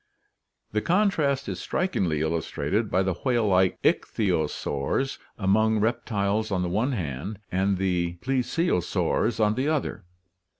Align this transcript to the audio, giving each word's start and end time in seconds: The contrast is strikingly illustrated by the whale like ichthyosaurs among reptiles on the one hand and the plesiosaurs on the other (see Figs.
The 0.71 0.81
contrast 0.81 1.47
is 1.47 1.59
strikingly 1.59 2.21
illustrated 2.21 2.89
by 2.89 3.03
the 3.03 3.13
whale 3.23 3.45
like 3.47 3.79
ichthyosaurs 3.83 5.19
among 5.37 5.79
reptiles 5.79 6.51
on 6.51 6.63
the 6.63 6.69
one 6.69 6.93
hand 6.93 7.37
and 7.51 7.77
the 7.77 8.13
plesiosaurs 8.23 9.39
on 9.39 9.53
the 9.53 9.67
other 9.67 9.97
(see 9.97 9.99
Figs. 10.01 10.05